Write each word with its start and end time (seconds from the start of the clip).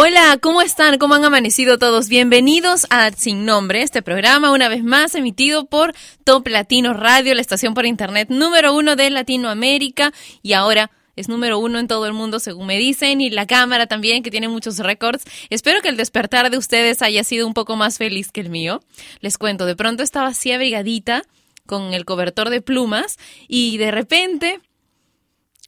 Hola, 0.00 0.38
¿cómo 0.40 0.62
están? 0.62 0.96
¿Cómo 0.98 1.14
han 1.14 1.24
amanecido 1.24 1.76
todos? 1.76 2.08
Bienvenidos 2.08 2.86
a 2.88 3.10
Sin 3.10 3.44
Nombre, 3.44 3.82
este 3.82 4.00
programa 4.00 4.52
una 4.52 4.68
vez 4.68 4.84
más 4.84 5.16
emitido 5.16 5.66
por 5.66 5.92
Top 6.22 6.46
Latino 6.46 6.94
Radio, 6.94 7.34
la 7.34 7.40
estación 7.40 7.74
por 7.74 7.84
internet 7.84 8.28
número 8.30 8.76
uno 8.76 8.94
de 8.94 9.10
Latinoamérica 9.10 10.12
y 10.40 10.52
ahora 10.52 10.92
es 11.16 11.28
número 11.28 11.58
uno 11.58 11.80
en 11.80 11.88
todo 11.88 12.06
el 12.06 12.12
mundo 12.12 12.38
según 12.38 12.68
me 12.68 12.78
dicen 12.78 13.20
y 13.20 13.28
la 13.28 13.48
cámara 13.48 13.88
también 13.88 14.22
que 14.22 14.30
tiene 14.30 14.46
muchos 14.46 14.78
récords. 14.78 15.24
Espero 15.50 15.82
que 15.82 15.88
el 15.88 15.96
despertar 15.96 16.48
de 16.52 16.58
ustedes 16.58 17.02
haya 17.02 17.24
sido 17.24 17.44
un 17.44 17.52
poco 17.52 17.74
más 17.74 17.98
feliz 17.98 18.30
que 18.30 18.40
el 18.40 18.50
mío. 18.50 18.80
Les 19.18 19.36
cuento, 19.36 19.66
de 19.66 19.74
pronto 19.74 20.04
estaba 20.04 20.28
así 20.28 20.52
abrigadita 20.52 21.24
con 21.66 21.92
el 21.92 22.04
cobertor 22.04 22.50
de 22.50 22.60
plumas 22.60 23.18
y 23.48 23.78
de 23.78 23.90
repente 23.90 24.60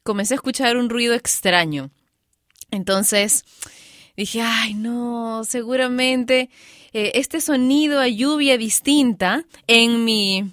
comencé 0.04 0.34
a 0.34 0.36
escuchar 0.36 0.76
un 0.76 0.88
ruido 0.88 1.14
extraño. 1.14 1.90
Entonces 2.70 3.44
dije, 4.20 4.42
ay 4.42 4.74
no, 4.74 5.44
seguramente 5.44 6.50
eh, 6.92 7.12
este 7.14 7.40
sonido 7.40 8.00
a 8.00 8.08
lluvia 8.08 8.58
distinta 8.58 9.44
en 9.66 10.04
mi, 10.04 10.52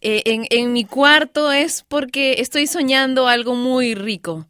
eh, 0.00 0.22
en, 0.24 0.46
en 0.48 0.72
mi 0.72 0.84
cuarto 0.84 1.52
es 1.52 1.84
porque 1.86 2.36
estoy 2.38 2.66
soñando 2.66 3.28
algo 3.28 3.54
muy 3.54 3.94
rico. 3.94 4.46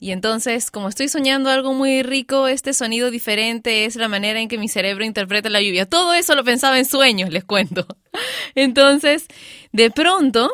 Y 0.00 0.12
entonces, 0.12 0.70
como 0.70 0.88
estoy 0.88 1.08
soñando 1.08 1.50
algo 1.50 1.74
muy 1.74 2.04
rico, 2.04 2.46
este 2.46 2.72
sonido 2.72 3.10
diferente 3.10 3.84
es 3.84 3.96
la 3.96 4.06
manera 4.06 4.40
en 4.40 4.46
que 4.46 4.56
mi 4.56 4.68
cerebro 4.68 5.04
interpreta 5.04 5.50
la 5.50 5.60
lluvia. 5.60 5.86
Todo 5.86 6.14
eso 6.14 6.36
lo 6.36 6.44
pensaba 6.44 6.78
en 6.78 6.84
sueños, 6.84 7.32
les 7.32 7.42
cuento. 7.42 7.84
Entonces, 8.54 9.26
de 9.72 9.90
pronto, 9.90 10.52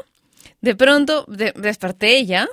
de 0.63 0.75
pronto 0.75 1.27
de 1.29 1.53
desperté 1.57 2.25
ya 2.25 2.49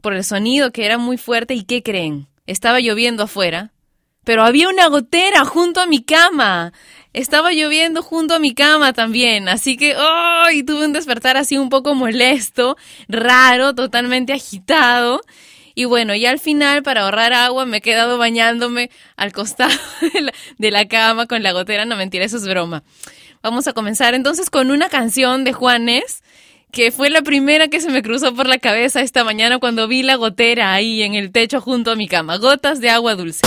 por 0.00 0.14
el 0.14 0.24
sonido 0.24 0.72
que 0.72 0.86
era 0.86 0.96
muy 0.96 1.18
fuerte 1.18 1.52
y 1.52 1.64
¿qué 1.64 1.82
creen? 1.82 2.28
Estaba 2.46 2.80
lloviendo 2.80 3.24
afuera 3.24 3.72
pero 4.26 4.42
había 4.42 4.68
una 4.68 4.88
gotera 4.88 5.44
junto 5.44 5.80
a 5.80 5.86
mi 5.86 6.02
cama. 6.02 6.72
Estaba 7.12 7.52
lloviendo 7.52 8.02
junto 8.02 8.34
a 8.34 8.40
mi 8.40 8.54
cama 8.54 8.92
también, 8.92 9.48
así 9.48 9.76
que 9.76 9.94
¡oh! 9.96 10.50
y 10.52 10.64
tuve 10.64 10.84
un 10.84 10.92
despertar 10.92 11.36
así 11.36 11.56
un 11.56 11.68
poco 11.68 11.94
molesto, 11.94 12.76
raro, 13.06 13.76
totalmente 13.76 14.32
agitado. 14.32 15.20
Y 15.76 15.84
bueno, 15.84 16.16
y 16.16 16.26
al 16.26 16.40
final, 16.40 16.82
para 16.82 17.02
ahorrar 17.02 17.34
agua, 17.34 17.66
me 17.66 17.76
he 17.76 17.80
quedado 17.80 18.18
bañándome 18.18 18.90
al 19.16 19.32
costado 19.32 19.72
de 20.12 20.20
la, 20.20 20.32
de 20.58 20.70
la 20.72 20.88
cama 20.88 21.26
con 21.26 21.44
la 21.44 21.52
gotera. 21.52 21.84
No 21.84 21.94
mentira, 21.94 22.24
eso 22.24 22.38
es 22.38 22.48
broma. 22.48 22.82
Vamos 23.42 23.68
a 23.68 23.74
comenzar 23.74 24.14
entonces 24.14 24.50
con 24.50 24.72
una 24.72 24.88
canción 24.88 25.44
de 25.44 25.52
Juanes, 25.52 26.24
que 26.72 26.90
fue 26.90 27.10
la 27.10 27.22
primera 27.22 27.68
que 27.68 27.80
se 27.80 27.92
me 27.92 28.02
cruzó 28.02 28.34
por 28.34 28.48
la 28.48 28.58
cabeza 28.58 29.02
esta 29.02 29.22
mañana 29.22 29.60
cuando 29.60 29.86
vi 29.86 30.02
la 30.02 30.16
gotera 30.16 30.72
ahí 30.72 31.04
en 31.04 31.14
el 31.14 31.30
techo 31.30 31.60
junto 31.60 31.92
a 31.92 31.94
mi 31.94 32.08
cama. 32.08 32.38
Gotas 32.38 32.80
de 32.80 32.90
agua 32.90 33.14
dulce. 33.14 33.46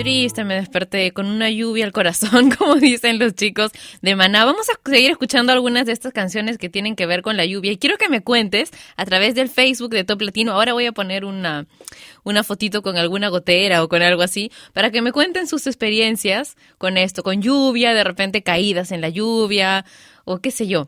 Triste, 0.00 0.44
me 0.44 0.54
desperté 0.54 1.12
con 1.12 1.26
una 1.26 1.50
lluvia 1.50 1.84
al 1.84 1.92
corazón, 1.92 2.50
como 2.58 2.76
dicen 2.76 3.18
los 3.18 3.34
chicos 3.34 3.70
de 4.00 4.16
Maná. 4.16 4.46
Vamos 4.46 4.66
a 4.70 4.90
seguir 4.90 5.10
escuchando 5.10 5.52
algunas 5.52 5.84
de 5.84 5.92
estas 5.92 6.14
canciones 6.14 6.56
que 6.56 6.70
tienen 6.70 6.96
que 6.96 7.04
ver 7.04 7.20
con 7.20 7.36
la 7.36 7.44
lluvia. 7.44 7.72
Y 7.72 7.76
quiero 7.76 7.98
que 7.98 8.08
me 8.08 8.22
cuentes 8.22 8.70
a 8.96 9.04
través 9.04 9.34
del 9.34 9.50
Facebook 9.50 9.90
de 9.90 10.04
Top 10.04 10.22
Latino. 10.22 10.52
Ahora 10.52 10.72
voy 10.72 10.86
a 10.86 10.92
poner 10.92 11.26
una, 11.26 11.66
una 12.24 12.42
fotito 12.44 12.80
con 12.80 12.96
alguna 12.96 13.28
gotera 13.28 13.84
o 13.84 13.88
con 13.90 14.00
algo 14.00 14.22
así, 14.22 14.50
para 14.72 14.90
que 14.90 15.02
me 15.02 15.12
cuenten 15.12 15.46
sus 15.46 15.66
experiencias 15.66 16.56
con 16.78 16.96
esto, 16.96 17.22
con 17.22 17.42
lluvia, 17.42 17.92
de 17.92 18.02
repente 18.02 18.42
caídas 18.42 18.92
en 18.92 19.02
la 19.02 19.10
lluvia, 19.10 19.84
o 20.24 20.38
qué 20.38 20.50
sé 20.50 20.66
yo 20.66 20.86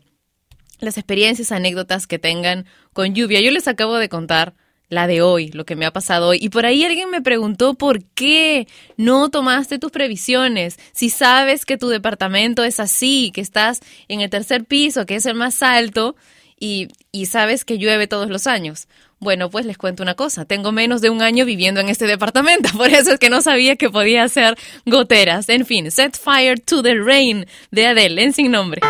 las 0.78 0.98
experiencias, 0.98 1.52
anécdotas 1.52 2.08
que 2.08 2.18
tengan 2.18 2.66
con 2.92 3.14
lluvia. 3.14 3.40
Yo 3.40 3.52
les 3.52 3.68
acabo 3.68 3.98
de 3.98 4.08
contar 4.08 4.54
la 4.92 5.06
de 5.06 5.22
hoy, 5.22 5.48
lo 5.48 5.64
que 5.64 5.74
me 5.74 5.86
ha 5.86 5.90
pasado 5.90 6.28
hoy. 6.28 6.38
Y 6.38 6.50
por 6.50 6.66
ahí 6.66 6.84
alguien 6.84 7.08
me 7.08 7.22
preguntó 7.22 7.72
por 7.72 8.04
qué 8.04 8.68
no 8.98 9.30
tomaste 9.30 9.78
tus 9.78 9.90
previsiones. 9.90 10.78
Si 10.92 11.08
sabes 11.08 11.64
que 11.64 11.78
tu 11.78 11.88
departamento 11.88 12.62
es 12.62 12.78
así, 12.78 13.30
que 13.32 13.40
estás 13.40 13.80
en 14.08 14.20
el 14.20 14.28
tercer 14.28 14.66
piso, 14.66 15.06
que 15.06 15.14
es 15.14 15.24
el 15.24 15.34
más 15.34 15.62
alto, 15.62 16.14
y, 16.60 16.88
y 17.10 17.24
sabes 17.24 17.64
que 17.64 17.78
llueve 17.78 18.06
todos 18.06 18.28
los 18.28 18.46
años. 18.46 18.86
Bueno, 19.18 19.48
pues 19.48 19.64
les 19.64 19.78
cuento 19.78 20.02
una 20.02 20.14
cosa. 20.14 20.44
Tengo 20.44 20.72
menos 20.72 21.00
de 21.00 21.08
un 21.08 21.22
año 21.22 21.46
viviendo 21.46 21.80
en 21.80 21.88
este 21.88 22.06
departamento. 22.06 22.68
Por 22.76 22.90
eso 22.90 23.12
es 23.12 23.18
que 23.18 23.30
no 23.30 23.40
sabía 23.40 23.76
que 23.76 23.88
podía 23.88 24.24
hacer 24.24 24.58
goteras. 24.84 25.48
En 25.48 25.64
fin, 25.64 25.90
Set 25.90 26.18
Fire 26.18 26.60
to 26.60 26.82
the 26.82 26.96
Rain 26.96 27.46
de 27.70 27.86
Adele, 27.86 28.22
en 28.24 28.34
sin 28.34 28.50
nombre. 28.50 28.82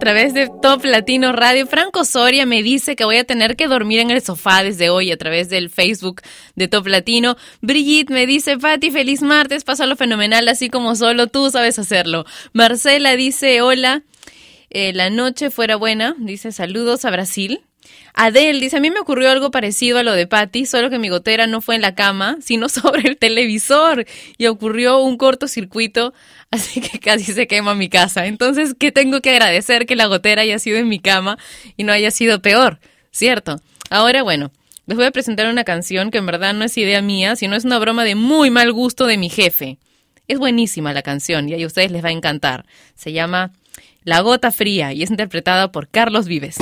Través 0.00 0.34
de 0.34 0.50
Top 0.62 0.84
Latino 0.84 1.30
Radio. 1.30 1.66
Franco 1.66 2.04
Soria 2.04 2.46
me 2.46 2.62
dice 2.64 2.96
que 2.96 3.04
voy 3.04 3.18
a 3.18 3.24
tener 3.24 3.54
que 3.54 3.68
dormir 3.68 4.00
en 4.00 4.10
el 4.10 4.22
sofá 4.22 4.64
desde 4.64 4.90
hoy 4.90 5.12
a 5.12 5.16
través 5.16 5.50
del 5.50 5.70
Facebook 5.70 6.22
de 6.56 6.66
Top 6.66 6.86
Latino. 6.88 7.36
Brigitte 7.60 8.10
me 8.10 8.26
dice, 8.26 8.58
Patti, 8.58 8.90
feliz 8.90 9.22
martes, 9.22 9.62
pásalo 9.62 9.94
fenomenal 9.94 10.48
así 10.48 10.70
como 10.70 10.96
solo 10.96 11.28
tú 11.28 11.50
sabes 11.50 11.78
hacerlo. 11.78 12.24
Marcela 12.52 13.14
dice, 13.14 13.60
hola, 13.60 14.02
eh, 14.70 14.92
la 14.94 15.10
noche 15.10 15.50
fuera 15.50 15.76
buena, 15.76 16.16
dice 16.18 16.50
saludos 16.50 17.04
a 17.04 17.10
Brasil. 17.10 17.60
Adele 18.22 18.60
dice, 18.60 18.76
a 18.76 18.80
mí 18.80 18.90
me 18.90 19.00
ocurrió 19.00 19.30
algo 19.30 19.50
parecido 19.50 19.96
a 19.96 20.02
lo 20.02 20.12
de 20.12 20.26
Patty, 20.26 20.66
solo 20.66 20.90
que 20.90 20.98
mi 20.98 21.08
gotera 21.08 21.46
no 21.46 21.62
fue 21.62 21.76
en 21.76 21.80
la 21.80 21.94
cama, 21.94 22.36
sino 22.42 22.68
sobre 22.68 23.08
el 23.08 23.16
televisor 23.16 24.04
y 24.36 24.44
ocurrió 24.44 24.98
un 24.98 25.16
cortocircuito, 25.16 26.12
así 26.50 26.82
que 26.82 26.98
casi 27.00 27.32
se 27.32 27.46
quema 27.46 27.74
mi 27.74 27.88
casa. 27.88 28.26
Entonces, 28.26 28.74
¿qué 28.78 28.92
tengo 28.92 29.22
que 29.22 29.30
agradecer 29.30 29.86
que 29.86 29.96
la 29.96 30.04
gotera 30.04 30.42
haya 30.42 30.58
sido 30.58 30.76
en 30.76 30.86
mi 30.86 30.98
cama 31.00 31.38
y 31.78 31.84
no 31.84 31.94
haya 31.94 32.10
sido 32.10 32.42
peor? 32.42 32.78
¿Cierto? 33.10 33.58
Ahora, 33.88 34.22
bueno, 34.22 34.52
les 34.84 34.98
voy 34.98 35.06
a 35.06 35.12
presentar 35.12 35.48
una 35.48 35.64
canción 35.64 36.10
que 36.10 36.18
en 36.18 36.26
verdad 36.26 36.52
no 36.52 36.66
es 36.66 36.76
idea 36.76 37.00
mía, 37.00 37.36
sino 37.36 37.56
es 37.56 37.64
una 37.64 37.78
broma 37.78 38.04
de 38.04 38.16
muy 38.16 38.50
mal 38.50 38.70
gusto 38.70 39.06
de 39.06 39.16
mi 39.16 39.30
jefe. 39.30 39.78
Es 40.28 40.38
buenísima 40.38 40.92
la 40.92 41.00
canción 41.00 41.48
y 41.48 41.62
a 41.62 41.66
ustedes 41.66 41.90
les 41.90 42.04
va 42.04 42.10
a 42.10 42.12
encantar. 42.12 42.66
Se 42.96 43.14
llama 43.14 43.52
La 44.04 44.20
Gota 44.20 44.50
Fría 44.50 44.92
y 44.92 45.02
es 45.04 45.10
interpretada 45.10 45.72
por 45.72 45.88
Carlos 45.88 46.26
Vives. 46.26 46.58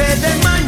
Y 0.00 0.02
fuiste 0.02 0.59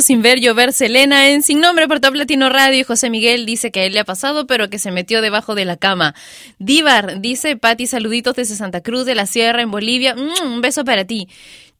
Sin 0.00 0.20
ver 0.20 0.40
llover 0.40 0.72
Selena 0.72 1.30
en 1.30 1.42
Sin 1.42 1.60
Nombre 1.60 1.88
por 1.88 2.00
Top 2.00 2.14
Radio. 2.14 2.80
Y 2.80 2.82
José 2.82 3.08
Miguel 3.08 3.46
dice 3.46 3.70
que 3.70 3.80
a 3.80 3.84
él 3.84 3.94
le 3.94 4.00
ha 4.00 4.04
pasado, 4.04 4.46
pero 4.46 4.68
que 4.68 4.78
se 4.78 4.90
metió 4.90 5.22
debajo 5.22 5.54
de 5.54 5.64
la 5.64 5.76
cama. 5.76 6.14
Divar 6.58 7.20
dice, 7.20 7.56
Pati, 7.56 7.86
saluditos 7.86 8.34
desde 8.34 8.56
Santa 8.56 8.82
Cruz 8.82 9.06
de 9.06 9.14
la 9.14 9.26
Sierra 9.26 9.62
en 9.62 9.70
Bolivia. 9.70 10.14
Mm, 10.14 10.46
un 10.46 10.60
beso 10.60 10.84
para 10.84 11.04
ti. 11.04 11.28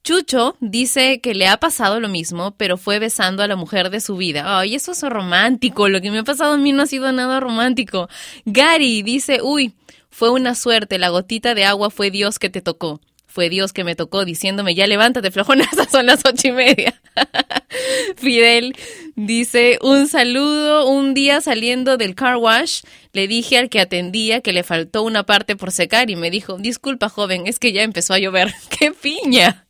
Chucho 0.02 0.56
dice 0.60 1.20
que 1.20 1.34
le 1.34 1.48
ha 1.48 1.58
pasado 1.58 1.98
lo 2.00 2.08
mismo, 2.08 2.54
pero 2.56 2.76
fue 2.76 2.98
besando 2.98 3.42
a 3.42 3.48
la 3.48 3.56
mujer 3.56 3.90
de 3.90 4.00
su 4.00 4.16
vida. 4.16 4.58
Ay, 4.58 4.76
eso 4.76 4.92
es 4.92 5.02
romántico. 5.02 5.88
Lo 5.88 6.00
que 6.00 6.10
me 6.10 6.18
ha 6.18 6.24
pasado 6.24 6.52
a 6.52 6.58
mí 6.58 6.72
no 6.72 6.84
ha 6.84 6.86
sido 6.86 7.10
nada 7.12 7.40
romántico. 7.40 8.08
Gary 8.44 9.02
dice, 9.02 9.40
uy, 9.42 9.74
fue 10.10 10.30
una 10.30 10.54
suerte. 10.54 10.98
La 10.98 11.08
gotita 11.08 11.54
de 11.54 11.64
agua 11.64 11.90
fue 11.90 12.10
Dios 12.10 12.38
que 12.38 12.50
te 12.50 12.62
tocó. 12.62 13.00
Fue 13.36 13.50
Dios 13.50 13.74
que 13.74 13.84
me 13.84 13.94
tocó 13.94 14.24
diciéndome, 14.24 14.74
ya 14.74 14.86
levántate, 14.86 15.30
flojona, 15.30 15.64
estas 15.70 15.90
son 15.90 16.06
las 16.06 16.22
ocho 16.24 16.48
y 16.48 16.52
media. 16.52 16.98
Fidel 18.16 18.74
dice, 19.14 19.78
un 19.82 20.08
saludo, 20.08 20.88
un 20.88 21.12
día 21.12 21.42
saliendo 21.42 21.98
del 21.98 22.14
car 22.14 22.38
wash, 22.38 22.80
le 23.12 23.28
dije 23.28 23.58
al 23.58 23.68
que 23.68 23.78
atendía 23.80 24.40
que 24.40 24.54
le 24.54 24.62
faltó 24.62 25.02
una 25.02 25.24
parte 25.26 25.54
por 25.54 25.70
secar 25.70 26.08
y 26.08 26.16
me 26.16 26.30
dijo, 26.30 26.56
disculpa 26.56 27.10
joven, 27.10 27.46
es 27.46 27.58
que 27.58 27.74
ya 27.74 27.82
empezó 27.82 28.14
a 28.14 28.18
llover. 28.18 28.54
¡Qué 28.70 28.92
piña! 28.92 29.66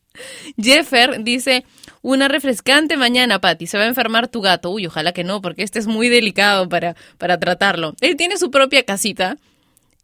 Jeffer 0.57 1.25
dice, 1.25 1.65
una 2.01 2.29
refrescante 2.29 2.95
mañana, 2.95 3.41
Patty. 3.41 3.67
Se 3.67 3.77
va 3.77 3.83
a 3.83 3.87
enfermar 3.87 4.29
tu 4.29 4.39
gato. 4.39 4.69
Uy, 4.69 4.87
ojalá 4.87 5.11
que 5.11 5.25
no, 5.25 5.41
porque 5.41 5.63
este 5.63 5.79
es 5.79 5.87
muy 5.87 6.07
delicado 6.07 6.69
para, 6.69 6.95
para 7.17 7.37
tratarlo. 7.37 7.95
Él 7.99 8.15
tiene 8.15 8.37
su 8.37 8.49
propia 8.49 8.83
casita 8.83 9.35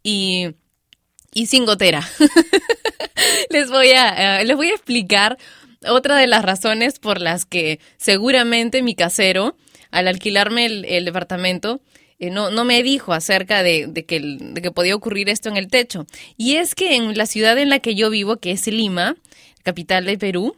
y, 0.03 0.49
y 1.33 1.47
sin 1.47 1.65
gotera. 1.65 2.07
les, 3.49 3.69
voy 3.69 3.91
a, 3.91 4.41
eh, 4.41 4.45
les 4.45 4.55
voy 4.55 4.67
a 4.67 4.73
explicar 4.73 5.37
otra 5.87 6.17
de 6.17 6.27
las 6.27 6.43
razones 6.43 6.99
por 6.99 7.21
las 7.21 7.45
que 7.45 7.79
seguramente 7.97 8.81
mi 8.81 8.95
casero, 8.95 9.55
al 9.91 10.07
alquilarme 10.07 10.65
el, 10.65 11.05
departamento, 11.05 11.81
eh, 12.19 12.29
no, 12.29 12.49
no 12.49 12.65
me 12.65 12.81
dijo 12.83 13.13
acerca 13.13 13.63
de, 13.63 13.87
de, 13.87 14.05
que, 14.05 14.19
de 14.19 14.61
que 14.61 14.71
podía 14.71 14.95
ocurrir 14.95 15.29
esto 15.29 15.49
en 15.49 15.57
el 15.57 15.67
techo. 15.67 16.05
Y 16.37 16.55
es 16.55 16.75
que 16.75 16.95
en 16.95 17.17
la 17.17 17.25
ciudad 17.25 17.57
en 17.57 17.69
la 17.69 17.79
que 17.79 17.95
yo 17.95 18.09
vivo, 18.09 18.37
que 18.37 18.51
es 18.51 18.65
Lima, 18.67 19.15
capital 19.63 20.05
de 20.05 20.17
Perú, 20.17 20.55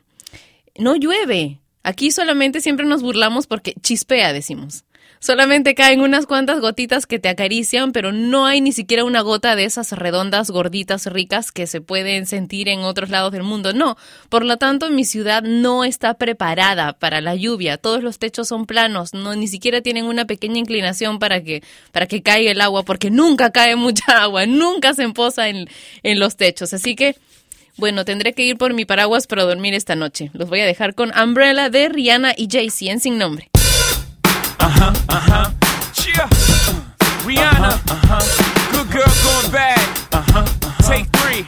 no 0.78 0.96
llueve. 0.96 1.60
Aquí 1.84 2.12
solamente 2.12 2.62
siempre 2.62 2.86
nos 2.86 3.02
burlamos 3.02 3.48
porque 3.48 3.76
chispea, 3.82 4.34
decimos. 4.34 4.86
Solamente 5.19 5.75
caen 5.75 6.01
unas 6.01 6.25
cuantas 6.25 6.60
gotitas 6.60 7.06
que 7.06 7.19
te 7.19 7.30
acarician, 7.30 7.91
pero 7.91 8.12
no 8.12 8.45
hay 8.45 8.62
ni 8.62 8.71
siquiera 8.71 9.04
una 9.04 9.21
gota 9.21 9.56
de 9.56 9.65
esas 9.65 9.91
redondas, 9.91 10.51
gorditas, 10.51 11.08
ricas 11.08 11.51
que 11.51 11.67
se 11.67 11.82
pueden 11.82 12.25
sentir 12.25 12.69
en 12.69 12.82
otros 12.82 13.10
lados 13.10 13.32
del 13.32 13.43
mundo. 13.43 13.73
No, 13.73 13.97
por 14.30 14.45
lo 14.45 14.58
tanto 14.58 14.89
mi 14.89 15.06
ciudad 15.06 15.41
no 15.41 15.84
está 15.84 16.13
preparada 16.15 16.93
para 16.93 17.21
la 17.21 17.36
lluvia. 17.36 17.78
Todos 17.78 18.04
los 18.04 18.19
techos 18.19 18.47
son 18.47 18.65
planos, 18.65 19.13
no 19.13 19.36
ni 19.36 19.47
siquiera 19.47 19.82
tienen 19.82 20.06
una 20.06 20.25
pequeña 20.25 20.60
inclinación 20.60 21.19
para 21.19 21.41
que 21.41 21.63
para 21.91 22.06
que 22.06 22.21
caiga 22.21 22.51
el 22.51 22.62
agua, 22.62 22.84
porque 22.84 23.10
nunca 23.10 23.51
cae 23.51 23.75
mucha 23.75 24.04
agua, 24.23 24.45
nunca 24.45 24.93
se 24.93 25.04
empoza 25.04 25.49
en, 25.49 25.67
en 26.04 26.19
los 26.19 26.36
techos. 26.36 26.73
Así 26.73 26.95
que 26.95 27.15
bueno, 27.78 28.06
tendré 28.06 28.34
que 28.34 28.43
ir 28.43 28.58
por 28.58 28.73
mi 28.73 28.86
paraguas 28.86 29.28
para 29.28 29.43
dormir 29.43 29.73
esta 29.73 29.95
noche. 29.95 30.32
Los 30.34 30.49
voy 30.49 30.62
a 30.62 30.65
dejar 30.65 30.95
con 30.95 31.12
Umbrella 31.17 31.69
de 31.69 31.89
Rihanna 31.89 32.34
y 32.38 32.47
Jay-Z 32.49 32.91
en 32.91 32.99
sin 33.01 33.17
nombre. 33.17 33.49
Uh-huh, 34.86 35.02
uh-huh. 35.10 35.50
Yeah. 36.06 36.30
Rihanna. 37.26 37.74
Uh-huh, 37.89 38.21
Good 38.71 38.91
girl 38.93 39.13
going 39.26 39.52
bad. 39.52 39.82
Take 40.86 41.10
three. 41.17 41.41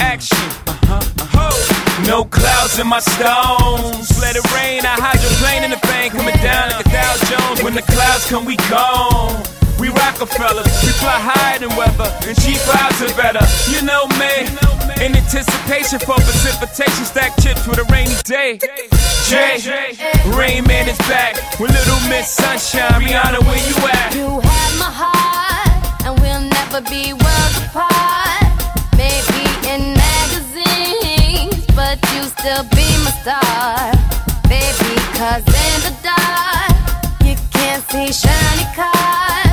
Action. 0.00 0.38
Ho. 1.36 1.52
No 2.08 2.24
clouds 2.24 2.78
in 2.78 2.86
my 2.86 3.00
stones. 3.00 4.18
Let 4.18 4.36
it 4.36 4.46
rain. 4.56 4.80
I 4.86 4.96
hydroplane 4.96 5.64
in 5.64 5.70
the 5.76 5.80
bank. 5.84 6.14
Coming 6.14 6.36
down 6.36 6.70
like 6.70 6.86
a 6.86 6.88
Dow 6.88 7.14
Jones. 7.28 7.62
When 7.62 7.74
the 7.74 7.82
clouds 7.82 8.26
come, 8.30 8.46
we 8.46 8.56
gone. 8.72 9.53
Rockefellers, 9.94 10.66
we 10.82 10.90
fly 10.98 11.18
higher 11.18 11.58
than 11.58 11.74
weather, 11.76 12.10
and 12.26 12.36
cheap 12.42 12.58
vibes 12.66 13.00
are 13.02 13.14
better. 13.16 13.44
You 13.70 13.82
know 13.82 14.06
me, 14.20 14.46
in 15.04 15.16
anticipation 15.16 15.98
for 16.00 16.14
precipitation, 16.16 17.04
stack 17.04 17.36
chips 17.40 17.66
with 17.66 17.78
a 17.78 17.84
rainy 17.92 18.16
day. 18.24 18.58
Jay, 19.28 19.58
Rain 20.36 20.64
Man 20.64 20.88
is 20.88 20.98
back 21.08 21.36
with 21.58 21.70
Little 21.70 22.00
Miss 22.08 22.28
Sunshine. 22.28 23.00
Rihanna, 23.00 23.40
where 23.46 23.62
you 23.68 23.76
at? 23.88 24.14
You 24.14 24.40
have 24.40 24.74
my 24.78 24.90
heart, 24.92 26.04
and 26.04 26.18
we'll 26.20 26.44
never 26.44 26.80
be 26.90 27.12
worlds 27.12 27.56
apart. 27.64 28.44
Maybe 28.96 29.42
in 29.66 29.94
magazines, 29.96 31.64
but 31.74 31.98
you 32.12 32.22
still 32.36 32.64
be 32.74 32.86
my 33.02 33.12
star. 33.22 33.92
Baby, 34.48 34.94
cause 35.16 35.46
in 35.48 35.76
the 35.88 35.94
dark, 36.04 36.76
you 37.24 37.34
can't 37.50 37.82
see 37.90 38.12
shiny 38.12 38.66
cars. 38.76 39.43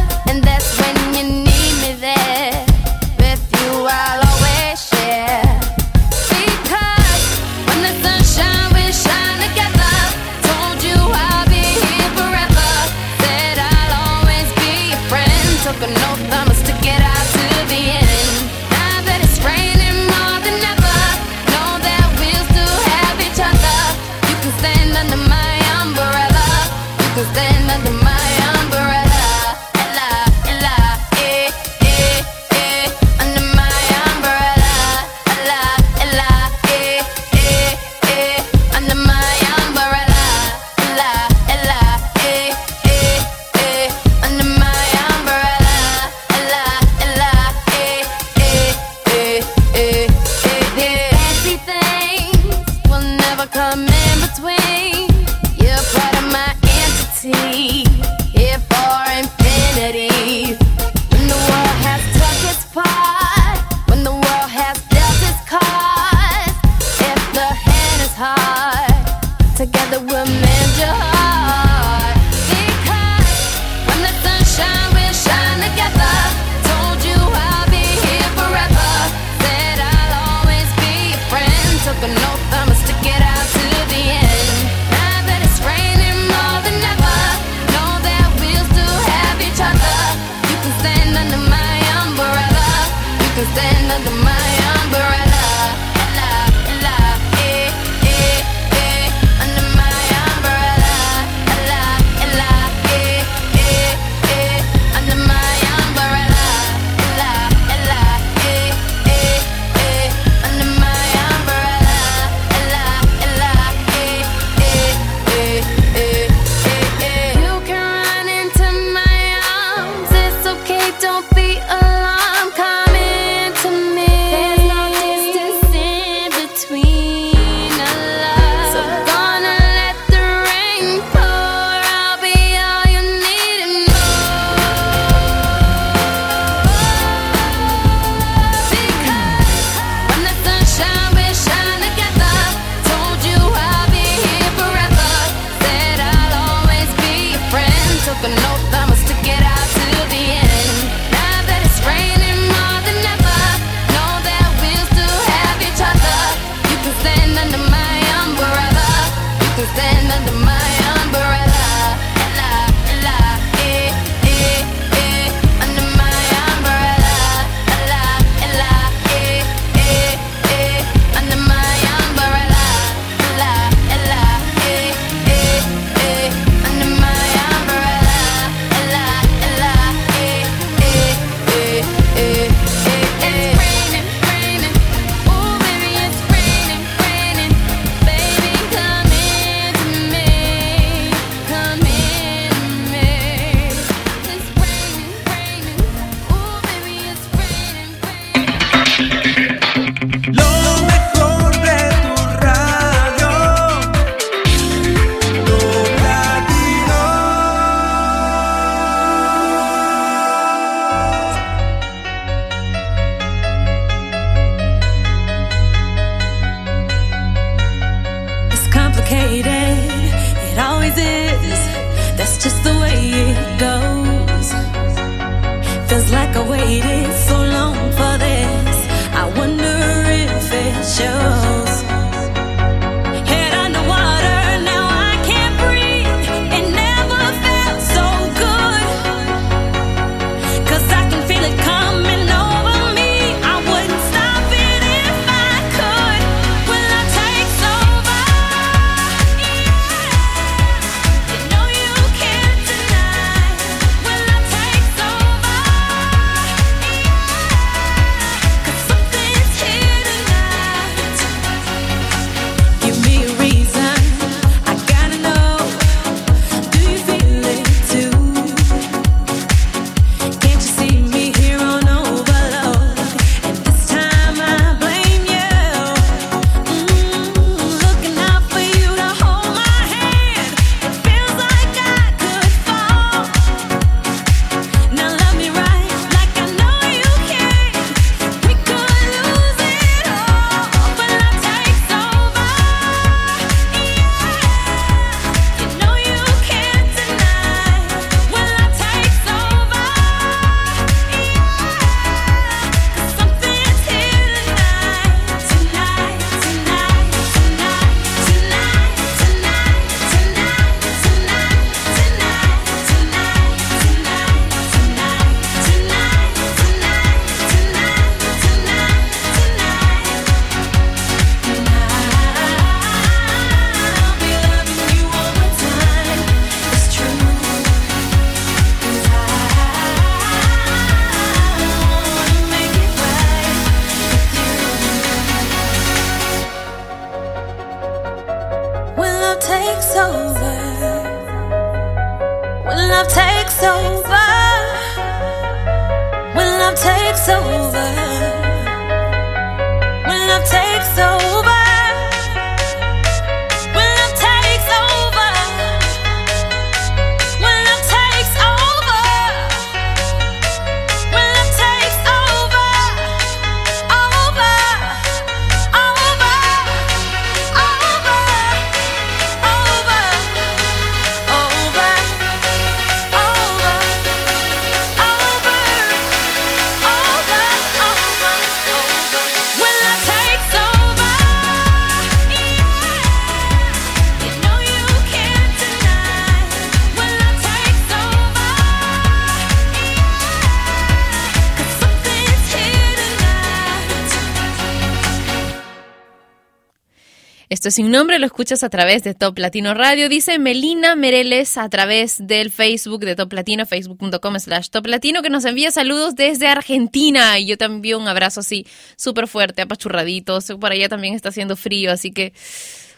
Sin 397.72 397.90
nombre, 397.90 398.20
lo 398.20 398.26
escuchas 398.26 398.64
a 398.64 398.70
través 398.70 399.02
de 399.04 399.14
Top 399.14 399.40
Latino 399.40 399.74
Radio. 399.74 400.10
Dice 400.10 400.38
Melina 400.40 400.98
Mereles 400.98 401.58
a 401.58 401.70
través 401.70 402.18
del 402.20 402.52
Facebook 402.52 403.06
de 403.06 403.16
Top 403.16 403.32
Latino, 403.32 403.66
facebook.com 403.66 404.40
slash 404.40 404.68
Top 404.68 404.88
Latino, 404.88 405.22
que 405.22 405.30
nos 405.30 405.46
envía 405.46 405.72
saludos 405.72 406.16
desde 406.16 406.48
Argentina. 406.48 407.40
Y 407.40 407.46
yo 407.46 407.56
envío 407.58 407.98
un 407.98 408.10
abrazo 408.10 408.42
así 408.42 408.68
súper 408.98 409.30
fuerte, 409.30 409.62
apachurraditos. 409.62 410.48
Por 410.60 410.74
allá 410.74 410.90
también 410.90 411.14
está 411.14 411.30
haciendo 411.30 411.56
frío, 411.56 411.94
así 411.94 412.12
que 412.12 412.34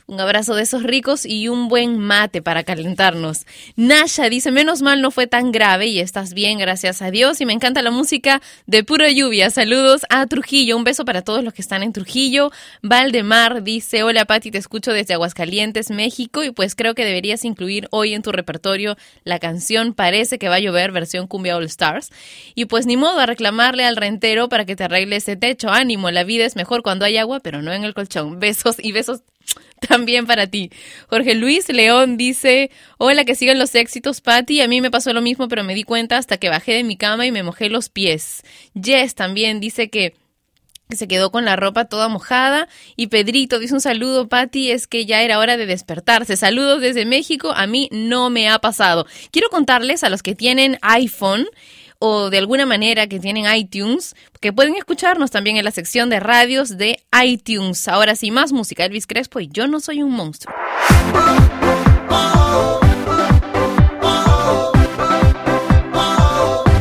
un 0.08 0.20
abrazo 0.20 0.56
de 0.56 0.64
esos 0.64 0.84
ricos 0.84 1.26
y 1.26 1.48
un 1.48 1.68
buen 1.68 1.98
mate 1.98 2.42
para 2.42 2.64
calentarnos. 2.64 3.46
Nasha 3.76 4.30
dice, 4.30 4.52
menos 4.52 4.82
mal 4.82 5.02
no 5.02 5.12
fue 5.12 5.28
tan 5.28 5.52
grave 5.52 5.88
y 5.88 6.00
estás 6.00 6.34
bien, 6.34 6.58
gracias 6.58 7.02
a 7.02 7.12
Dios. 7.12 7.40
Y 7.42 7.46
me 7.46 7.54
encanta 7.54 7.82
la 7.82 7.92
música 7.92 8.42
de 8.66 8.84
pura 8.84 9.10
lluvia. 9.12 9.50
Saludos 9.50 10.02
a 10.10 10.26
Trujillo. 10.28 10.76
Un 10.78 10.84
beso 10.84 11.06
para 11.06 11.22
todos 11.22 11.44
los 11.44 11.54
que 11.54 11.62
están 11.62 11.84
en 11.84 11.94
Trujillo. 11.94 12.52
Valdemar 12.82 13.64
dice, 13.64 14.04
hola 14.04 14.26
Pati, 14.26 14.52
te 14.52 14.58
escucho 14.58 14.92
desde 14.92 15.14
Aguascalientes, 15.14 15.90
México. 15.90 16.44
Y 16.44 16.52
pues 16.52 16.76
creo 16.76 16.96
que 16.96 17.06
deberías 17.06 17.46
incluir 17.46 17.88
hoy 17.92 18.14
en 18.14 18.22
tu 18.22 18.32
repertorio 18.32 18.98
la 19.24 19.40
canción 19.40 19.94
Parece 19.94 20.38
que 20.38 20.50
va 20.50 20.56
a 20.56 20.60
llover, 20.60 20.92
versión 20.92 21.28
cumbia 21.28 21.56
All 21.56 21.64
Stars. 21.66 22.10
Y 22.56 22.66
pues 22.66 22.86
ni 22.86 22.98
modo 22.98 23.20
a 23.20 23.26
reclamarle 23.26 23.86
al 23.86 23.96
rentero 23.96 24.50
para 24.50 24.66
que 24.66 24.76
te 24.76 24.84
arregle 24.84 25.16
ese 25.16 25.36
techo. 25.36 25.70
Ánimo, 25.70 26.12
la 26.12 26.24
vida 26.24 26.46
es 26.46 26.56
mejor 26.56 26.84
cuando 26.84 27.06
hay 27.06 27.18
agua, 27.18 27.40
pero 27.40 27.62
no 27.62 27.72
en 27.72 27.84
el 27.84 27.94
colchón. 27.94 28.40
Besos 28.40 28.76
y 28.80 28.92
besos 28.92 29.22
también 29.88 30.26
para 30.26 30.48
ti. 30.48 30.72
Jorge 31.08 31.36
Luis 31.36 31.70
León 31.70 32.18
dice, 32.18 32.72
hola, 32.98 33.26
que 33.26 33.36
sigan 33.36 33.60
los 33.60 33.76
éxitos, 33.76 34.22
Patti. 34.22 34.62
A 34.62 34.68
mí 34.68 34.82
me 34.82 34.92
pasó 34.92 35.14
lo 35.14 35.22
mismo, 35.22 35.48
pero 35.48 35.64
me 35.64 35.76
di 35.76 35.84
cuenta 35.84 36.18
hasta 36.18 36.38
que 36.38 36.50
bajé 36.50 36.74
de 36.74 36.84
mi 36.84 36.98
cama 36.98 37.26
y 37.26 37.32
me 37.32 37.44
mojé 37.44 37.70
los 37.70 37.90
pies. 37.90 38.44
Jess 38.82 39.16
también 39.16 39.60
dice 39.60 39.90
que 39.90 40.16
se 40.90 41.08
quedó 41.08 41.32
con 41.32 41.46
la 41.46 41.56
ropa 41.56 41.86
toda 41.86 42.08
mojada. 42.08 42.68
Y 42.96 43.08
Pedrito 43.08 43.60
dice 43.60 43.74
un 43.74 43.82
saludo, 43.82 44.28
Patti, 44.28 44.72
es 44.72 44.88
que 44.88 45.06
ya 45.06 45.22
era 45.22 45.40
hora 45.40 45.58
de 45.58 45.66
despertarse. 45.66 46.38
Saludos 46.38 46.82
desde 46.82 47.06
México, 47.06 47.52
a 47.52 47.68
mí 47.68 47.90
no 47.92 48.30
me 48.30 48.50
ha 48.50 48.60
pasado. 48.60 49.06
Quiero 49.32 49.50
contarles 49.50 50.04
a 50.04 50.10
los 50.10 50.24
que 50.24 50.36
tienen 50.36 50.78
iPhone 50.82 51.48
o 52.00 52.30
de 52.30 52.38
alguna 52.38 52.66
manera 52.66 53.08
que 53.08 53.20
tienen 53.20 53.46
iTunes, 53.54 54.16
que 54.40 54.54
pueden 54.54 54.76
escucharnos 54.76 55.32
también 55.32 55.58
en 55.58 55.66
la 55.66 55.72
sección 55.72 56.10
de 56.10 56.20
radios 56.20 56.78
de 56.78 57.00
iTunes. 57.24 57.88
Ahora 57.88 58.16
sí, 58.16 58.32
más 58.32 58.52
música. 58.52 58.86
Elvis 58.86 59.08
Crespo 59.08 59.40
y 59.40 59.48
Yo 59.48 59.68
no 59.68 59.80
soy 59.80 60.04
un 60.04 60.12
monstruo. 60.12 60.54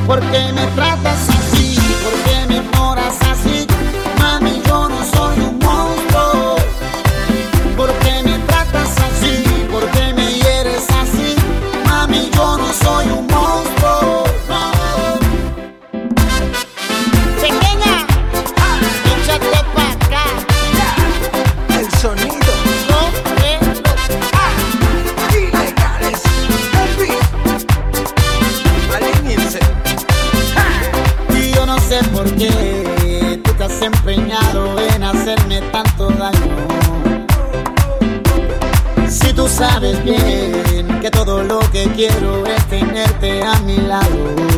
¿Por 0.07 0.21
qué 0.31 0.53
me 0.53 0.67
tratas 0.75 1.32
sabes 39.53 40.03
bien 40.03 41.01
que 41.01 41.11
todo 41.11 41.43
lo 41.43 41.61
que 41.71 41.85
quiero 41.95 42.47
es 42.47 42.65
tenerte 42.69 43.43
a 43.43 43.59
mi 43.61 43.77
lado. 43.77 44.52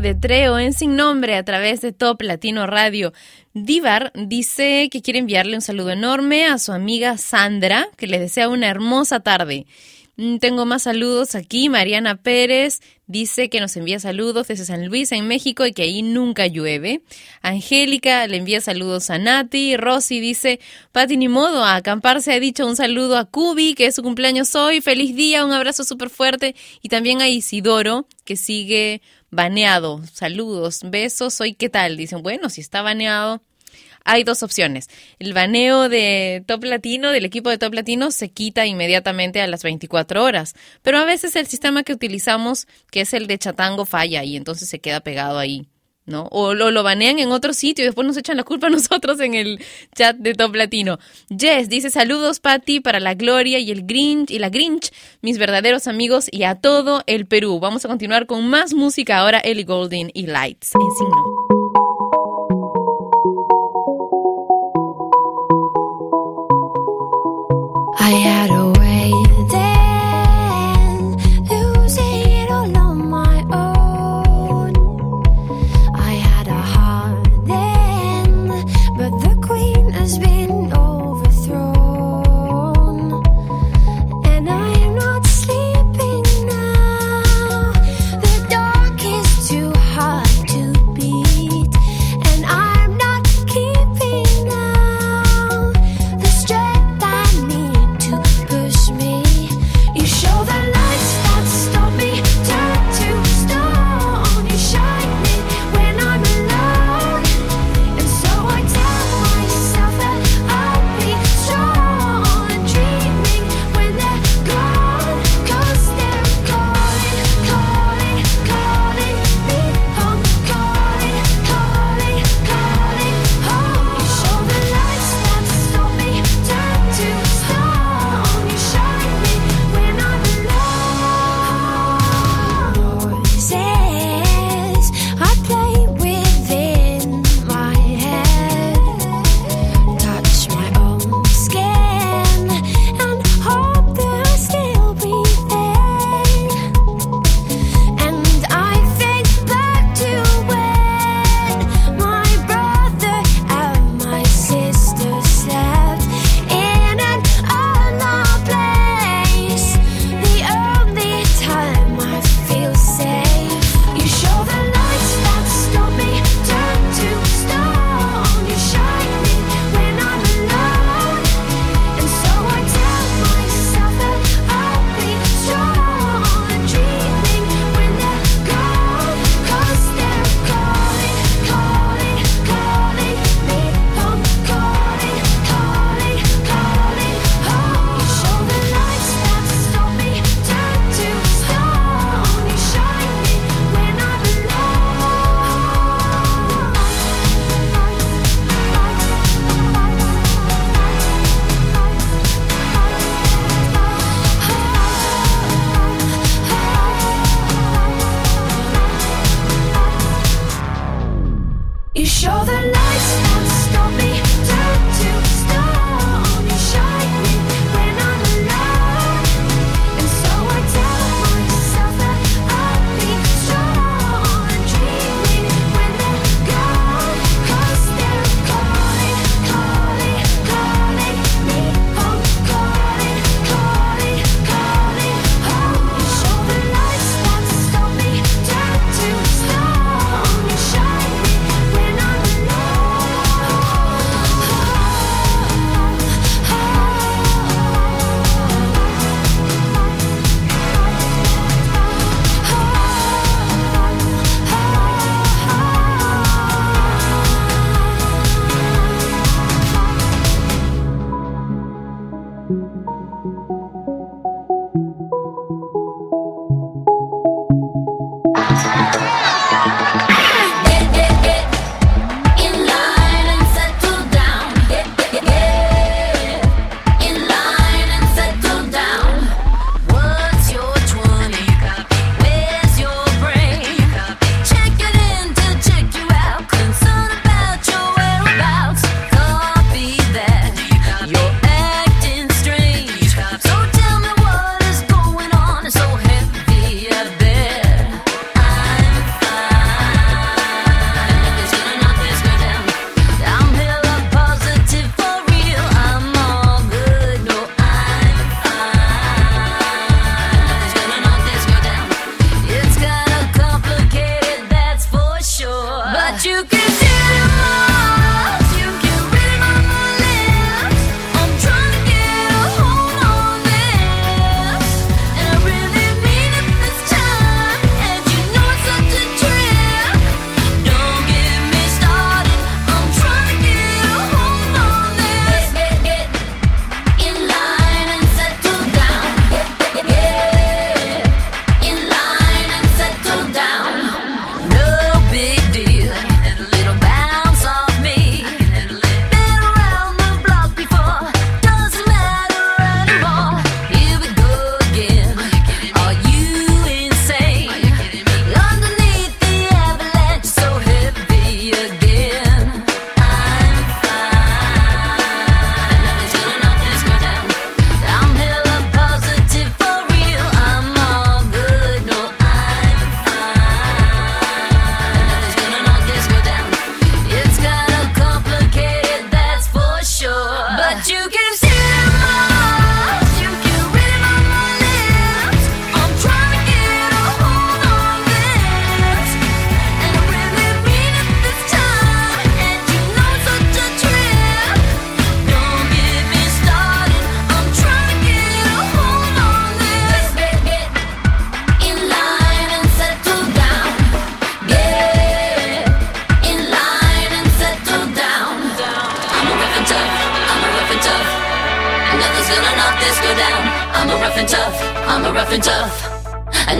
De 0.00 0.14
Treo 0.14 0.58
en 0.58 0.72
Sin 0.72 0.96
Nombre 0.96 1.36
a 1.36 1.44
través 1.44 1.82
de 1.82 1.92
Top 1.92 2.22
Latino 2.22 2.66
Radio. 2.66 3.12
Divar 3.52 4.10
dice 4.14 4.88
que 4.90 5.02
quiere 5.02 5.18
enviarle 5.18 5.54
un 5.54 5.60
saludo 5.60 5.90
enorme 5.90 6.46
a 6.46 6.58
su 6.58 6.72
amiga 6.72 7.18
Sandra, 7.18 7.88
que 7.98 8.06
le 8.06 8.18
desea 8.18 8.48
una 8.48 8.68
hermosa 8.68 9.20
tarde. 9.20 9.66
Mm, 10.16 10.38
Tengo 10.38 10.64
más 10.66 10.84
saludos 10.84 11.34
aquí. 11.34 11.68
Mariana 11.68 12.16
Pérez 12.16 12.80
dice 13.06 13.50
que 13.50 13.60
nos 13.60 13.76
envía 13.76 13.98
saludos 13.98 14.48
desde 14.48 14.64
San 14.64 14.86
Luis, 14.86 15.12
en 15.12 15.26
México, 15.26 15.66
y 15.66 15.72
que 15.72 15.82
ahí 15.82 16.02
nunca 16.02 16.46
llueve. 16.46 17.02
Angélica 17.42 18.26
le 18.26 18.38
envía 18.38 18.60
saludos 18.60 19.10
a 19.10 19.18
Nati. 19.18 19.76
Rosy 19.76 20.20
dice, 20.20 20.60
Pati, 20.92 21.16
ni 21.16 21.28
modo, 21.28 21.64
a 21.64 21.76
acampar 21.76 22.22
se 22.22 22.32
ha 22.32 22.40
dicho 22.40 22.66
un 22.66 22.76
saludo 22.76 23.18
a 23.18 23.26
Cubi, 23.26 23.74
que 23.74 23.86
es 23.86 23.94
su 23.94 24.02
cumpleaños 24.02 24.54
hoy. 24.54 24.80
Feliz 24.80 25.14
día, 25.14 25.44
un 25.44 25.52
abrazo 25.52 25.84
súper 25.84 26.08
fuerte. 26.08 26.54
Y 26.80 26.88
también 26.88 27.20
a 27.20 27.28
Isidoro, 27.28 28.06
que 28.24 28.36
sigue 28.36 29.02
baneado. 29.32 30.00
Saludos, 30.12 30.82
besos. 30.84 31.40
Hoy, 31.40 31.54
¿qué 31.54 31.68
tal? 31.68 31.96
Dicen, 31.96 32.22
bueno, 32.22 32.48
si 32.50 32.60
está 32.60 32.82
baneado, 32.82 33.42
hay 34.04 34.22
dos 34.22 34.44
opciones. 34.44 34.88
El 35.18 35.32
baneo 35.32 35.88
de 35.88 36.44
Top 36.46 36.62
Latino, 36.62 37.10
del 37.10 37.24
equipo 37.24 37.50
de 37.50 37.58
Top 37.58 37.74
Latino, 37.74 38.12
se 38.12 38.28
quita 38.28 38.66
inmediatamente 38.66 39.40
a 39.40 39.46
las 39.48 39.64
24 39.64 40.22
horas. 40.22 40.54
Pero 40.82 40.98
a 40.98 41.04
veces 41.04 41.34
el 41.34 41.46
sistema 41.48 41.82
que 41.82 41.94
utilizamos, 41.94 42.68
que 42.90 43.00
es 43.00 43.14
el 43.14 43.26
de 43.26 43.38
chatango, 43.38 43.86
falla 43.86 44.22
y 44.22 44.36
entonces 44.36 44.68
se 44.68 44.80
queda 44.80 45.00
pegado 45.00 45.38
ahí. 45.38 45.66
¿No? 46.04 46.28
O 46.32 46.52
lo, 46.54 46.72
lo 46.72 46.82
banean 46.82 47.20
en 47.20 47.30
otro 47.30 47.52
sitio 47.52 47.84
y 47.84 47.86
después 47.86 48.06
nos 48.06 48.16
echan 48.16 48.36
la 48.36 48.42
culpa 48.42 48.66
a 48.66 48.70
nosotros 48.70 49.20
en 49.20 49.34
el 49.34 49.64
chat 49.94 50.16
de 50.16 50.34
Top 50.34 50.54
Latino. 50.54 50.98
Jess 51.30 51.68
dice 51.68 51.90
saludos, 51.90 52.40
Patty, 52.40 52.80
para 52.80 52.98
la 52.98 53.14
Gloria 53.14 53.58
y 53.60 53.70
el 53.70 53.86
Grinch 53.86 54.30
y 54.30 54.38
la 54.38 54.48
Grinch, 54.48 54.90
mis 55.20 55.38
verdaderos 55.38 55.86
amigos 55.86 56.26
y 56.30 56.42
a 56.42 56.56
todo 56.56 57.04
el 57.06 57.26
Perú. 57.26 57.60
Vamos 57.60 57.84
a 57.84 57.88
continuar 57.88 58.26
con 58.26 58.48
más 58.48 58.74
música 58.74 59.18
ahora, 59.18 59.38
Ellie 59.38 59.64
Goulding 59.64 60.10
y 60.12 60.26
Lights 60.26 60.72
en 60.74 60.90
signo. 60.98 61.41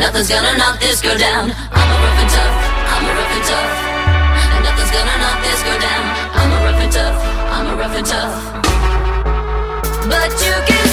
Nothing's 0.02 0.28
gonna 0.28 0.58
knock 0.58 0.80
this 0.80 1.00
girl 1.00 1.16
down. 1.16 1.52
I'm 1.70 1.88
a 1.94 1.96
rough 2.02 2.18
and 2.22 2.30
tough. 2.34 2.56
I'm 2.92 3.04
a 3.06 3.12
rough 3.14 3.34
and 3.38 3.44
tough. 3.46 3.72
And 4.50 4.64
nothing's 4.66 4.90
gonna 4.90 5.16
knock 5.22 5.38
this 5.46 5.62
girl 5.62 5.78
down. 5.78 6.04
I'm 6.38 6.50
a 6.50 6.58
rough 6.66 6.82
and 6.82 6.92
tough. 6.92 7.18
I'm 7.54 7.66
a 7.70 7.74
rough 7.78 7.96
and 7.96 8.06
tough. 8.06 8.34
But 10.10 10.32
you 10.42 10.56
can 10.66 10.91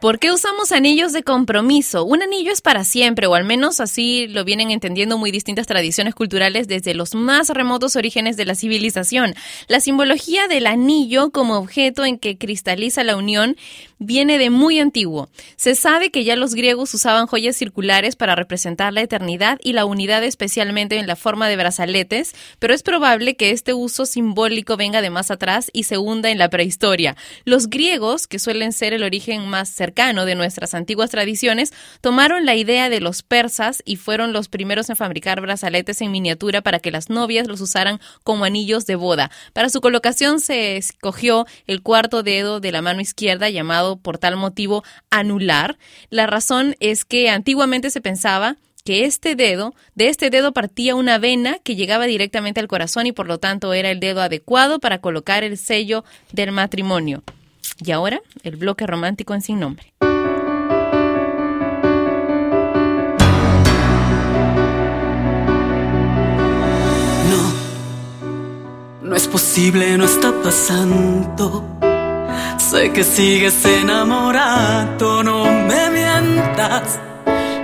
¿Por 0.00 0.18
qué 0.18 0.32
usamos 0.32 0.72
anillos 0.72 1.12
de 1.12 1.22
compromiso? 1.22 2.06
Un 2.06 2.22
anillo 2.22 2.52
es 2.52 2.62
para 2.62 2.84
siempre, 2.84 3.26
o 3.26 3.34
al 3.34 3.44
menos 3.44 3.80
así 3.80 4.26
lo 4.28 4.44
vienen 4.44 4.70
entendiendo 4.70 5.18
muy 5.18 5.30
distintas 5.30 5.66
tradiciones 5.66 6.14
culturales 6.14 6.68
desde 6.68 6.94
los 6.94 7.14
más 7.14 7.50
remotos 7.50 7.96
orígenes 7.96 8.38
de 8.38 8.46
la 8.46 8.54
civilización. 8.54 9.34
La 9.68 9.78
simbología 9.78 10.48
del 10.48 10.66
anillo 10.66 11.30
como 11.32 11.58
objeto 11.58 12.06
en 12.06 12.18
que 12.18 12.38
cristaliza 12.38 13.04
la 13.04 13.14
unión 13.14 13.58
viene 14.00 14.38
de 14.38 14.48
muy 14.48 14.80
antiguo. 14.80 15.28
Se 15.56 15.74
sabe 15.74 16.10
que 16.10 16.24
ya 16.24 16.34
los 16.34 16.54
griegos 16.54 16.92
usaban 16.94 17.26
joyas 17.26 17.54
circulares 17.54 18.16
para 18.16 18.34
representar 18.34 18.94
la 18.94 19.02
eternidad 19.02 19.58
y 19.62 19.74
la 19.74 19.84
unidad 19.84 20.24
especialmente 20.24 20.96
en 20.96 21.06
la 21.06 21.16
forma 21.16 21.48
de 21.48 21.56
brazaletes, 21.56 22.34
pero 22.58 22.72
es 22.72 22.82
probable 22.82 23.36
que 23.36 23.50
este 23.50 23.74
uso 23.74 24.06
simbólico 24.06 24.78
venga 24.78 25.02
de 25.02 25.10
más 25.10 25.30
atrás 25.30 25.70
y 25.74 25.84
se 25.84 25.98
hunda 25.98 26.30
en 26.30 26.38
la 26.38 26.48
prehistoria. 26.48 27.14
Los 27.44 27.68
griegos, 27.68 28.26
que 28.26 28.38
suelen 28.38 28.72
ser 28.72 28.94
el 28.94 29.02
origen 29.02 29.46
más 29.46 29.68
cercano 29.68 30.24
de 30.24 30.34
nuestras 30.34 30.72
antiguas 30.72 31.10
tradiciones, 31.10 31.72
tomaron 32.00 32.46
la 32.46 32.56
idea 32.56 32.88
de 32.88 33.00
los 33.00 33.22
persas 33.22 33.82
y 33.84 33.96
fueron 33.96 34.32
los 34.32 34.48
primeros 34.48 34.88
en 34.88 34.96
fabricar 34.96 35.42
brazaletes 35.42 36.00
en 36.00 36.10
miniatura 36.10 36.62
para 36.62 36.78
que 36.78 36.90
las 36.90 37.10
novias 37.10 37.46
los 37.46 37.60
usaran 37.60 38.00
como 38.24 38.46
anillos 38.46 38.86
de 38.86 38.94
boda. 38.94 39.30
Para 39.52 39.68
su 39.68 39.82
colocación 39.82 40.40
se 40.40 40.78
escogió 40.78 41.46
el 41.66 41.82
cuarto 41.82 42.22
dedo 42.22 42.60
de 42.60 42.72
la 42.72 42.80
mano 42.80 43.02
izquierda 43.02 43.50
llamado 43.50 43.89
por 43.98 44.18
tal 44.18 44.36
motivo 44.36 44.84
anular. 45.10 45.78
La 46.10 46.26
razón 46.26 46.76
es 46.80 47.04
que 47.04 47.30
antiguamente 47.30 47.90
se 47.90 48.00
pensaba 48.00 48.56
que 48.84 49.04
este 49.04 49.34
dedo, 49.34 49.74
de 49.94 50.08
este 50.08 50.30
dedo 50.30 50.52
partía 50.52 50.94
una 50.94 51.18
vena 51.18 51.58
que 51.62 51.76
llegaba 51.76 52.06
directamente 52.06 52.60
al 52.60 52.68
corazón 52.68 53.06
y 53.06 53.12
por 53.12 53.26
lo 53.26 53.38
tanto 53.38 53.72
era 53.74 53.90
el 53.90 54.00
dedo 54.00 54.22
adecuado 54.22 54.78
para 54.78 55.00
colocar 55.00 55.44
el 55.44 55.58
sello 55.58 56.04
del 56.32 56.52
matrimonio. 56.52 57.22
Y 57.84 57.92
ahora, 57.92 58.20
el 58.42 58.56
bloque 58.56 58.86
romántico 58.86 59.34
en 59.34 59.42
sin 59.42 59.60
nombre. 59.60 59.92
No 69.10 69.16
es 69.16 69.26
posible, 69.26 69.98
no 69.98 70.04
está 70.04 70.32
pasando. 70.40 71.89
Sé 72.68 72.92
que 72.92 73.02
sigues 73.02 73.64
enamorado, 73.64 75.22
no 75.22 75.44
me 75.44 75.90
mientas. 75.90 77.00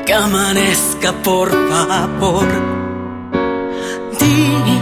Que 0.06 0.14
amanezca, 0.14 1.12
por 1.22 1.50
favor. 1.50 2.48
Di 4.18 4.80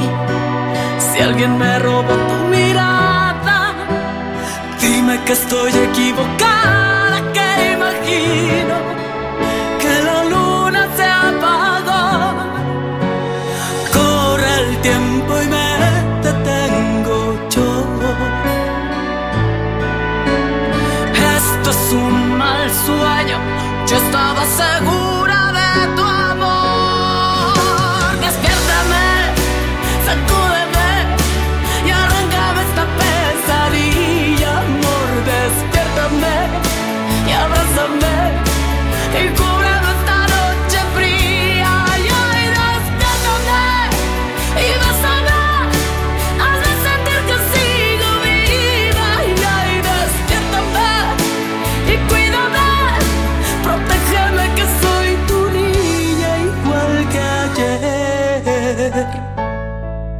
si 1.06 1.20
alguien 1.20 1.58
me 1.58 1.78
robó 1.80 2.14
tu 2.30 2.38
mirada. 2.48 3.74
Dime 4.80 5.20
que 5.24 5.32
estoy 5.32 5.72
equivocada, 5.88 7.16
que 7.34 7.72
imagino 7.74 8.43
yo 24.44 25.03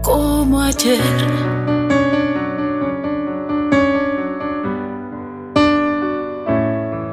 como 0.02 0.60
ayer. 0.60 1.00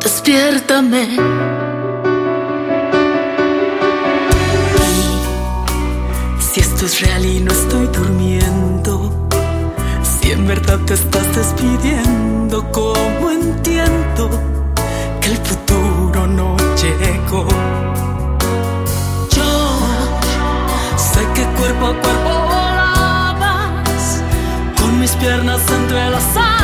Despiértame. 0.01 1.07
Si 6.39 6.59
esto 6.59 6.85
es 6.85 7.01
real 7.01 7.25
y 7.25 7.39
no 7.41 7.51
estoy 7.51 7.87
durmiendo, 7.87 9.27
si 10.03 10.31
en 10.31 10.47
verdad 10.47 10.79
te 10.85 10.93
estás 10.93 11.35
despidiendo, 11.35 12.71
¿cómo 12.71 13.31
entiendo 13.31 14.29
que 15.19 15.29
el 15.31 15.37
futuro 15.37 16.27
no 16.27 16.55
llegó? 16.81 17.50
Piernas 25.21 25.61
entrelazadas 25.69 26.60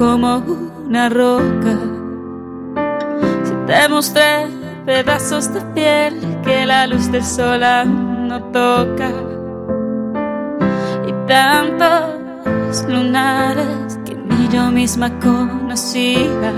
como 0.00 0.42
una 0.86 1.10
roca. 1.10 1.76
Si 3.44 3.52
te 3.66 3.86
mostré 3.90 4.46
pedazos 4.86 5.52
de 5.52 5.60
piel 5.74 6.40
que 6.42 6.64
la 6.64 6.86
luz 6.86 7.12
del 7.12 7.22
sol 7.22 7.60
no 8.26 8.42
toca. 8.44 9.10
Y 11.06 11.12
tantos 11.28 12.82
lunares 12.88 13.98
que 14.06 14.14
ni 14.14 14.48
yo 14.48 14.70
misma 14.70 15.10
conocía. 15.20 16.54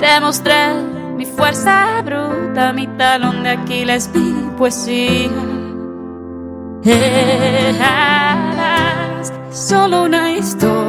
Te 0.00 0.20
mostré 0.20 0.74
mi 1.16 1.24
fuerza 1.24 2.02
bruta, 2.04 2.72
mi 2.72 2.88
talón 2.98 3.44
de 3.44 3.50
Aquiles, 3.50 4.10
mi 4.12 4.50
poesía. 4.58 5.30
Eras 6.82 7.92
solo 9.52 10.02
una 10.02 10.32
historia 10.32 10.83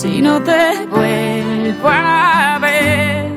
si 0.00 0.22
no 0.22 0.42
te 0.42 0.86
vuelvo 0.86 1.88
a 1.88 2.58
ver? 2.58 3.28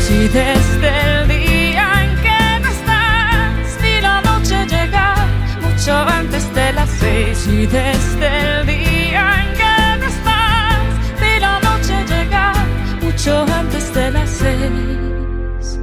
Si 0.00 0.26
desde 0.28 0.90
el 1.10 1.28
día 1.28 1.86
en 2.02 2.12
que 2.24 2.60
no 2.62 2.68
estás 2.68 3.78
y 3.84 4.00
la 4.00 4.20
noche 4.22 4.56
llega 4.66 5.14
mucho 5.62 5.92
antes 5.94 6.52
de 6.52 6.72
las 6.72 6.90
seis. 6.90 7.38
Si 7.38 7.66
desde 7.66 8.28
el 8.42 8.66
día 8.66 9.24
en 9.42 9.50
que 9.60 9.74
no 10.00 10.06
estás 10.14 10.82
y 11.30 11.40
la 11.46 11.60
noche 11.60 11.94
llega 12.12 12.52
mucho 13.00 13.46
antes 13.60 13.94
de 13.94 14.10
las 14.10 14.28
seis, 14.30 15.78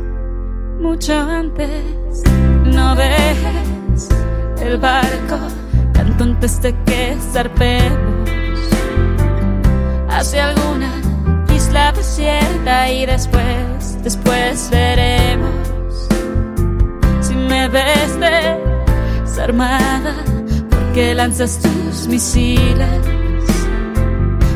mucho 0.82 1.14
antes. 1.14 2.24
No 2.66 2.96
dejes 2.96 4.10
el 4.62 4.78
barco 4.78 5.38
tanto 5.94 6.26
antes 6.26 6.62
de 6.62 6.76
que 6.84 7.16
zarpemos 7.32 8.15
hacia 10.16 10.50
alguna 10.50 10.90
isla 11.54 11.92
desierta 11.92 12.90
y 12.90 13.06
después, 13.06 14.02
después 14.02 14.70
veremos 14.72 15.52
si 17.20 17.36
me 17.36 17.68
ves 17.68 18.18
desarmada 19.26 20.16
porque 20.70 21.14
lanzas 21.14 21.60
tus 21.60 22.08
misiles. 22.08 23.04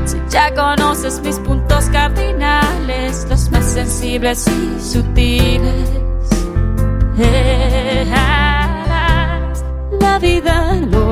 Si 0.05 0.17
ya 0.29 0.53
conoces 0.53 1.19
mis 1.21 1.37
puntos 1.39 1.85
cardinales, 1.91 3.27
los 3.29 3.51
más 3.51 3.65
sensibles 3.65 4.47
y 4.47 4.79
sutiles. 4.79 5.89
Eras 7.17 8.19
la 9.99 10.19
vida 10.19 10.75
lo 10.89 11.08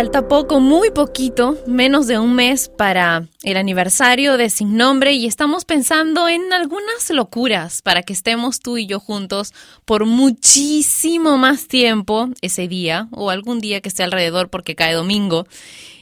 falta 0.00 0.28
poco, 0.28 0.60
muy 0.60 0.90
poquito, 0.90 1.58
menos 1.66 2.06
de 2.06 2.18
un 2.18 2.34
mes 2.34 2.70
para 2.70 3.26
el 3.42 3.58
aniversario 3.58 4.38
de 4.38 4.48
Sin 4.48 4.78
Nombre 4.78 5.12
y 5.12 5.26
estamos 5.26 5.66
pensando 5.66 6.26
en 6.26 6.54
algunas 6.54 7.10
locuras 7.10 7.82
para 7.82 8.02
que 8.02 8.14
estemos 8.14 8.60
tú 8.60 8.78
y 8.78 8.86
yo 8.86 8.98
juntos 8.98 9.52
por 9.84 10.06
muchísimo 10.06 11.36
más 11.36 11.68
tiempo 11.68 12.30
ese 12.40 12.66
día 12.66 13.08
o 13.10 13.28
algún 13.28 13.60
día 13.60 13.82
que 13.82 13.90
esté 13.90 14.02
alrededor 14.02 14.48
porque 14.48 14.74
cae 14.74 14.94
domingo 14.94 15.46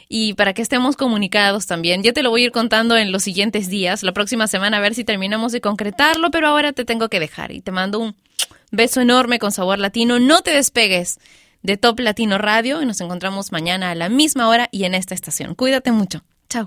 y 0.09 0.35
para 0.35 0.53
que 0.53 0.63
estemos 0.63 0.97
comunicados 0.97 1.67
también. 1.67 2.05
Ya 2.05 2.13
te 2.13 2.23
lo 2.23 2.31
voy 2.31 2.43
a 2.43 2.45
ir 2.45 2.53
contando 2.53 2.97
en 2.97 3.11
los 3.11 3.25
siguientes 3.25 3.69
días, 3.69 4.05
la 4.05 4.13
próxima 4.13 4.47
semana 4.47 4.77
a 4.77 4.81
ver 4.81 4.95
si 4.95 5.03
terminamos 5.03 5.51
de 5.51 5.61
concretarlo, 5.61 6.31
pero 6.31 6.47
ahora 6.47 6.73
te 6.73 6.85
tengo 6.85 7.09
que 7.09 7.19
dejar 7.19 7.51
y 7.51 7.63
te 7.63 7.73
mando 7.73 7.99
un 7.99 8.15
beso 8.71 9.01
enorme 9.01 9.41
con 9.41 9.51
sabor 9.51 9.81
latino. 9.81 10.21
No 10.21 10.43
te 10.43 10.53
despegues 10.53 11.19
de 11.69 11.77
Top 11.77 12.01
Latino 12.01 12.39
Radio 12.39 12.81
y 12.81 12.87
nos 12.87 12.99
encontramos 13.03 13.53
mañana 13.53 13.91
a 13.91 13.95
la 13.95 14.09
misma 14.09 14.49
hora 14.49 14.71
y 14.73 14.85
en 14.85 14.95
esta 14.95 15.15
estación. 15.15 15.55
Cuídate 15.55 15.93
mucho. 15.93 16.25
Chao. 16.49 16.67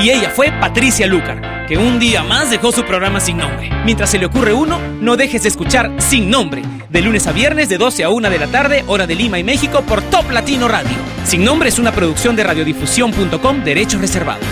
Y 0.00 0.10
ella 0.10 0.30
fue 0.30 0.52
Patricia 0.52 1.08
Lucar, 1.08 1.66
que 1.66 1.76
un 1.76 1.98
día 1.98 2.22
más 2.22 2.50
dejó 2.50 2.70
su 2.70 2.84
programa 2.84 3.18
sin 3.18 3.38
nombre. 3.38 3.68
Mientras 3.84 4.08
se 4.08 4.18
le 4.20 4.26
ocurre 4.26 4.52
uno, 4.54 4.78
no 5.00 5.16
dejes 5.16 5.42
de 5.42 5.48
escuchar 5.48 5.90
Sin 5.98 6.30
Nombre, 6.30 6.62
de 6.88 7.02
lunes 7.02 7.26
a 7.26 7.32
viernes 7.32 7.68
de 7.68 7.78
12 7.78 8.04
a 8.04 8.10
1 8.10 8.30
de 8.30 8.38
la 8.38 8.46
tarde, 8.46 8.84
hora 8.86 9.08
de 9.08 9.16
Lima 9.16 9.40
y 9.40 9.44
México, 9.44 9.82
por 9.82 10.02
Top 10.02 10.30
Latino 10.30 10.68
Radio. 10.68 10.96
Sin 11.24 11.44
Nombre 11.44 11.68
es 11.68 11.80
una 11.80 11.90
producción 11.90 12.36
de 12.36 12.44
radiodifusión.com, 12.44 13.64
derechos 13.64 14.00
reservados. 14.00 14.46